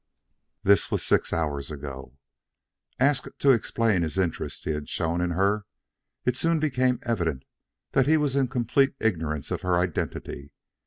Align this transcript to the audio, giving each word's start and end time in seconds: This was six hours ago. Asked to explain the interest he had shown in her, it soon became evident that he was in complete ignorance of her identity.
This 0.63 0.89
was 0.89 1.05
six 1.05 1.31
hours 1.31 1.69
ago. 1.69 2.17
Asked 2.99 3.37
to 3.37 3.51
explain 3.51 4.01
the 4.01 4.19
interest 4.23 4.63
he 4.63 4.71
had 4.71 4.89
shown 4.89 5.21
in 5.21 5.29
her, 5.29 5.67
it 6.25 6.35
soon 6.35 6.59
became 6.59 6.97
evident 7.03 7.43
that 7.91 8.07
he 8.07 8.17
was 8.17 8.35
in 8.35 8.47
complete 8.47 8.95
ignorance 8.99 9.51
of 9.51 9.61
her 9.61 9.77
identity. 9.77 10.53